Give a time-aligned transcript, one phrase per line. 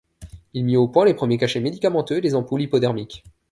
[0.55, 3.23] Il mit au point les premiers cachets médicamenteux et les ampoules hypodermiques.